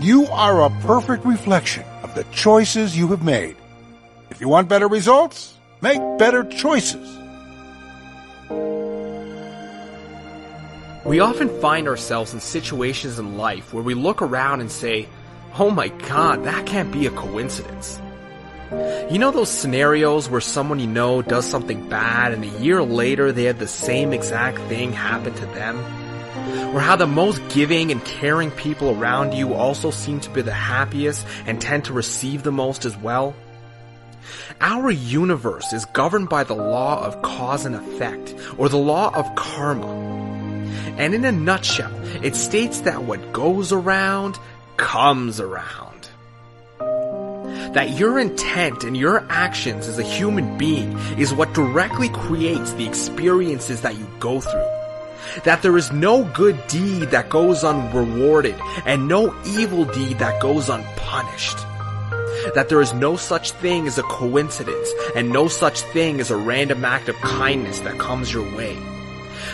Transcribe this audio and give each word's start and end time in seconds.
You 0.00 0.26
are 0.26 0.62
a 0.62 0.70
perfect 0.82 1.24
reflection 1.24 1.84
of 2.02 2.14
the 2.14 2.24
choices 2.24 2.96
you 2.96 3.08
have 3.08 3.22
made. 3.22 3.56
If 4.30 4.42
you 4.42 4.48
want 4.48 4.68
better 4.68 4.88
results, 4.88 5.54
make 5.80 6.00
better 6.18 6.44
choices. 6.44 7.16
We 11.06 11.20
often 11.20 11.48
find 11.60 11.88
ourselves 11.88 12.34
in 12.34 12.40
situations 12.40 13.18
in 13.18 13.38
life 13.38 13.72
where 13.72 13.82
we 13.82 13.94
look 13.94 14.20
around 14.20 14.60
and 14.60 14.70
say, 14.70 15.08
oh 15.58 15.70
my 15.70 15.88
god, 15.88 16.44
that 16.44 16.66
can't 16.66 16.92
be 16.92 17.06
a 17.06 17.10
coincidence. 17.10 17.98
You 19.10 19.18
know 19.18 19.30
those 19.30 19.48
scenarios 19.48 20.28
where 20.28 20.40
someone 20.42 20.78
you 20.78 20.88
know 20.88 21.22
does 21.22 21.46
something 21.46 21.88
bad 21.88 22.32
and 22.32 22.44
a 22.44 22.58
year 22.60 22.82
later 22.82 23.32
they 23.32 23.44
had 23.44 23.60
the 23.60 23.68
same 23.68 24.12
exact 24.12 24.58
thing 24.68 24.92
happen 24.92 25.32
to 25.34 25.46
them? 25.46 25.78
Or 26.74 26.80
how 26.80 26.96
the 26.96 27.06
most 27.06 27.40
giving 27.48 27.90
and 27.90 28.04
caring 28.04 28.50
people 28.50 28.90
around 28.90 29.32
you 29.32 29.54
also 29.54 29.90
seem 29.90 30.20
to 30.20 30.30
be 30.30 30.42
the 30.42 30.52
happiest 30.52 31.26
and 31.46 31.60
tend 31.60 31.86
to 31.86 31.92
receive 31.92 32.42
the 32.42 32.52
most 32.52 32.84
as 32.84 32.96
well? 32.96 33.34
Our 34.60 34.90
universe 34.90 35.72
is 35.72 35.84
governed 35.86 36.28
by 36.28 36.44
the 36.44 36.54
law 36.54 37.04
of 37.04 37.22
cause 37.22 37.64
and 37.66 37.74
effect, 37.74 38.34
or 38.58 38.68
the 38.68 38.78
law 38.78 39.14
of 39.14 39.34
karma. 39.34 39.86
And 40.96 41.14
in 41.14 41.24
a 41.24 41.32
nutshell, 41.32 41.92
it 42.24 42.34
states 42.34 42.80
that 42.80 43.04
what 43.04 43.32
goes 43.32 43.72
around 43.72 44.38
comes 44.76 45.40
around. 45.40 46.08
That 46.78 47.98
your 47.98 48.18
intent 48.18 48.84
and 48.84 48.96
your 48.96 49.26
actions 49.28 49.86
as 49.86 49.98
a 49.98 50.02
human 50.02 50.56
being 50.56 50.96
is 51.18 51.34
what 51.34 51.52
directly 51.52 52.08
creates 52.08 52.72
the 52.72 52.86
experiences 52.86 53.82
that 53.82 53.98
you 53.98 54.06
go 54.18 54.40
through. 54.40 54.75
That 55.44 55.62
there 55.62 55.76
is 55.76 55.92
no 55.92 56.24
good 56.24 56.66
deed 56.68 57.10
that 57.10 57.28
goes 57.28 57.64
unrewarded 57.64 58.56
and 58.84 59.08
no 59.08 59.34
evil 59.44 59.84
deed 59.84 60.18
that 60.18 60.40
goes 60.40 60.68
unpunished. 60.68 61.58
That 62.54 62.68
there 62.68 62.80
is 62.80 62.94
no 62.94 63.16
such 63.16 63.52
thing 63.52 63.86
as 63.86 63.98
a 63.98 64.02
coincidence 64.02 64.90
and 65.14 65.30
no 65.30 65.48
such 65.48 65.80
thing 65.80 66.20
as 66.20 66.30
a 66.30 66.36
random 66.36 66.84
act 66.84 67.08
of 67.08 67.16
kindness 67.16 67.80
that 67.80 67.98
comes 67.98 68.32
your 68.32 68.44
way 68.56 68.76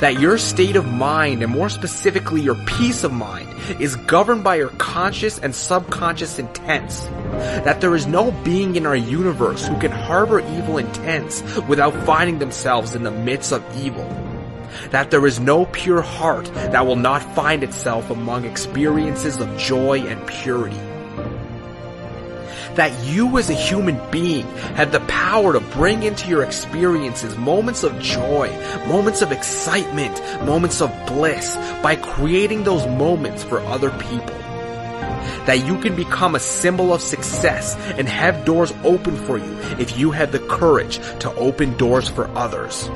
that 0.00 0.20
your 0.20 0.38
state 0.38 0.76
of 0.76 0.86
mind, 0.86 1.42
and 1.42 1.52
more 1.52 1.68
specifically 1.68 2.40
your 2.40 2.56
peace 2.66 3.04
of 3.04 3.12
mind, 3.12 3.48
is 3.80 3.96
governed 3.96 4.44
by 4.44 4.56
your 4.56 4.70
conscious 4.70 5.38
and 5.38 5.54
subconscious 5.54 6.38
intents. 6.38 7.04
That 7.64 7.80
there 7.80 7.94
is 7.94 8.06
no 8.06 8.30
being 8.44 8.76
in 8.76 8.86
our 8.86 8.96
universe 8.96 9.66
who 9.66 9.78
can 9.78 9.90
harbor 9.90 10.40
evil 10.40 10.78
intents 10.78 11.42
without 11.68 11.94
finding 12.04 12.38
themselves 12.38 12.94
in 12.94 13.02
the 13.02 13.10
midst 13.10 13.52
of 13.52 13.64
evil. 13.76 14.04
That 14.90 15.10
there 15.10 15.26
is 15.26 15.40
no 15.40 15.66
pure 15.66 16.02
heart 16.02 16.46
that 16.54 16.86
will 16.86 16.96
not 16.96 17.22
find 17.34 17.62
itself 17.62 18.10
among 18.10 18.44
experiences 18.44 19.40
of 19.40 19.56
joy 19.56 20.00
and 20.00 20.26
purity 20.26 20.80
that 22.76 23.04
you 23.04 23.38
as 23.38 23.50
a 23.50 23.54
human 23.54 24.00
being 24.10 24.46
have 24.76 24.92
the 24.92 25.00
power 25.00 25.52
to 25.52 25.60
bring 25.60 26.02
into 26.02 26.28
your 26.28 26.42
experiences 26.42 27.36
moments 27.36 27.82
of 27.82 27.98
joy, 28.00 28.50
moments 28.88 29.22
of 29.22 29.32
excitement, 29.32 30.20
moments 30.44 30.80
of 30.80 30.90
bliss 31.06 31.56
by 31.82 31.96
creating 31.96 32.64
those 32.64 32.86
moments 32.86 33.44
for 33.44 33.60
other 33.60 33.90
people. 33.90 34.36
That 35.46 35.64
you 35.66 35.78
can 35.78 35.94
become 35.94 36.34
a 36.34 36.40
symbol 36.40 36.92
of 36.92 37.00
success 37.00 37.76
and 37.98 38.08
have 38.08 38.44
doors 38.44 38.72
open 38.82 39.16
for 39.16 39.38
you 39.38 39.58
if 39.78 39.98
you 39.98 40.10
have 40.10 40.32
the 40.32 40.38
courage 40.38 40.98
to 41.20 41.32
open 41.34 41.76
doors 41.76 42.08
for 42.08 42.28
others. 42.36 42.88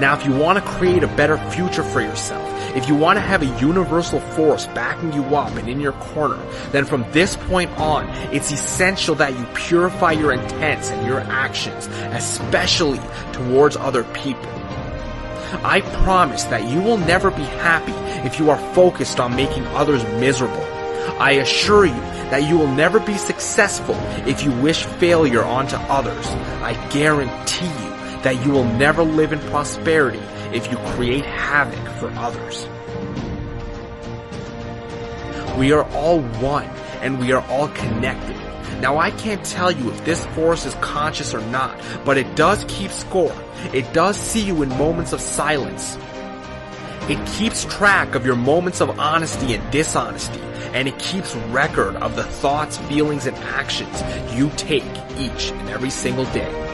Now, 0.00 0.16
if 0.18 0.26
you 0.26 0.32
want 0.32 0.58
to 0.58 0.70
create 0.72 1.04
a 1.04 1.08
better 1.08 1.38
future 1.50 1.84
for 1.84 2.00
yourself, 2.00 2.42
if 2.76 2.88
you 2.88 2.96
want 2.96 3.16
to 3.16 3.20
have 3.20 3.42
a 3.42 3.60
universal 3.60 4.18
force 4.18 4.66
backing 4.68 5.12
you 5.12 5.22
up 5.36 5.54
and 5.56 5.68
in 5.68 5.80
your 5.80 5.92
corner, 5.92 6.36
then 6.72 6.84
from 6.84 7.04
this 7.12 7.36
point 7.36 7.70
on, 7.78 8.08
it's 8.34 8.50
essential 8.50 9.14
that 9.16 9.38
you 9.38 9.46
purify 9.54 10.10
your 10.10 10.32
intents 10.32 10.90
and 10.90 11.06
your 11.06 11.20
actions, 11.20 11.86
especially 12.12 13.00
towards 13.32 13.76
other 13.76 14.02
people. 14.04 14.50
I 15.62 15.82
promise 16.02 16.42
that 16.44 16.68
you 16.68 16.82
will 16.82 16.98
never 16.98 17.30
be 17.30 17.44
happy 17.44 17.92
if 18.26 18.40
you 18.40 18.50
are 18.50 18.58
focused 18.74 19.20
on 19.20 19.36
making 19.36 19.64
others 19.68 20.02
miserable. 20.18 20.64
I 21.20 21.32
assure 21.32 21.84
you 21.86 22.00
that 22.30 22.48
you 22.48 22.58
will 22.58 22.74
never 22.74 22.98
be 22.98 23.16
successful 23.16 23.94
if 24.26 24.42
you 24.42 24.50
wish 24.50 24.84
failure 24.84 25.44
onto 25.44 25.76
others. 25.76 26.26
I 26.60 26.74
guarantee 26.90 27.66
you 27.66 28.03
that 28.24 28.44
you 28.44 28.50
will 28.50 28.64
never 28.64 29.02
live 29.02 29.32
in 29.32 29.38
prosperity 29.50 30.22
if 30.52 30.70
you 30.70 30.78
create 30.96 31.26
havoc 31.26 31.86
for 31.98 32.10
others. 32.16 32.66
We 35.58 35.72
are 35.72 35.84
all 35.92 36.20
one 36.40 36.68
and 37.02 37.20
we 37.20 37.32
are 37.32 37.44
all 37.48 37.68
connected. 37.68 38.34
Now 38.80 38.96
I 38.96 39.10
can't 39.10 39.44
tell 39.44 39.70
you 39.70 39.90
if 39.90 40.04
this 40.06 40.24
force 40.28 40.64
is 40.64 40.74
conscious 40.76 41.34
or 41.34 41.40
not, 41.48 41.78
but 42.04 42.16
it 42.16 42.34
does 42.34 42.64
keep 42.66 42.90
score. 42.90 43.36
It 43.72 43.92
does 43.92 44.16
see 44.16 44.40
you 44.40 44.62
in 44.62 44.70
moments 44.70 45.12
of 45.12 45.20
silence. 45.20 45.98
It 47.08 47.24
keeps 47.26 47.66
track 47.66 48.14
of 48.14 48.24
your 48.24 48.36
moments 48.36 48.80
of 48.80 48.98
honesty 48.98 49.54
and 49.54 49.70
dishonesty, 49.70 50.40
and 50.72 50.88
it 50.88 50.98
keeps 50.98 51.36
record 51.52 51.96
of 51.96 52.16
the 52.16 52.24
thoughts, 52.24 52.78
feelings, 52.78 53.26
and 53.26 53.36
actions 53.36 54.02
you 54.32 54.50
take 54.56 54.84
each 55.18 55.50
and 55.50 55.68
every 55.68 55.90
single 55.90 56.24
day. 56.32 56.73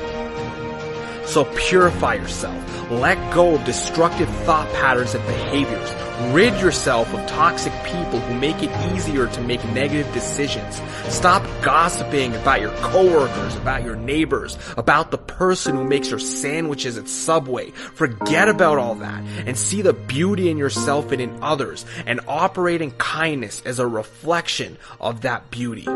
So 1.31 1.45
purify 1.55 2.15
yourself. 2.15 2.91
Let 2.91 3.17
go 3.33 3.55
of 3.55 3.65
destructive 3.65 4.29
thought 4.45 4.69
patterns 4.73 5.15
and 5.15 5.25
behaviors. 5.29 5.89
Rid 6.35 6.55
yourself 6.61 7.15
of 7.15 7.25
toxic 7.29 7.73
people 7.85 8.19
who 8.19 8.35
make 8.35 8.65
it 8.65 8.93
easier 8.93 9.29
to 9.29 9.41
make 9.41 9.65
negative 9.67 10.13
decisions. 10.13 10.83
Stop 11.09 11.45
gossiping 11.63 12.35
about 12.35 12.61
your 12.61 12.73
coworkers, 12.79 13.55
about 13.55 13.85
your 13.85 13.95
neighbors, 13.95 14.59
about 14.77 15.13
the 15.13 15.19
person 15.19 15.77
who 15.77 15.85
makes 15.85 16.11
your 16.11 16.19
sandwiches 16.19 16.99
at 16.99 17.09
Subway. 17.09 17.71
Forget 17.71 18.49
about 18.49 18.79
all 18.79 18.97
that 18.97 19.23
and 19.47 19.57
see 19.57 19.83
the 19.83 19.93
beauty 19.93 20.51
in 20.51 20.59
yourself 20.59 21.13
and 21.13 21.23
in 21.23 21.45
others 21.45 21.87
and 22.07 22.19
operate 22.27 22.83
in 22.83 22.91
kindness 22.91 23.63
as 23.65 23.79
a 23.79 23.87
reflection 23.87 24.79
of 25.01 25.21
that 25.21 25.49
beauty. 25.53 25.87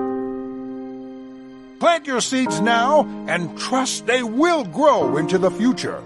Plant 1.79 2.07
your 2.07 2.21
seeds 2.21 2.61
now 2.61 3.05
and 3.29 3.59
trust 3.59 4.07
they 4.07 4.23
will 4.23 4.65
grow 4.65 5.17
into 5.17 5.39
the 5.39 5.51
future. 5.51 6.03